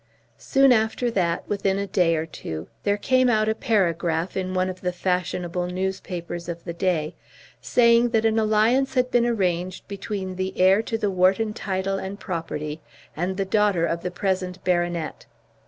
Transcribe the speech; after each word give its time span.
Soon 0.39 0.71
after 0.73 1.11
that, 1.11 1.47
within 1.47 1.77
a 1.77 1.85
day 1.85 2.15
or 2.15 2.25
two, 2.25 2.67
there 2.81 2.97
came 2.97 3.29
out 3.29 3.47
a 3.47 3.53
paragraph 3.53 4.35
in 4.35 4.55
one 4.55 4.67
of 4.67 4.81
the 4.81 4.91
fashionable 4.91 5.67
newspapers 5.67 6.49
of 6.49 6.63
the 6.63 6.73
day, 6.73 7.13
saying 7.61 8.09
that 8.09 8.25
an 8.25 8.39
alliance 8.39 8.95
had 8.95 9.11
been 9.11 9.27
arranged 9.27 9.87
between 9.87 10.37
the 10.37 10.59
heir 10.59 10.81
to 10.81 10.97
the 10.97 11.11
Wharton 11.11 11.53
title 11.53 11.99
and 11.99 12.19
property 12.19 12.81
and 13.15 13.37
the 13.37 13.45
daughter 13.45 13.85
of 13.85 14.01
the 14.01 14.09
present 14.09 14.63
baronet. 14.63 15.27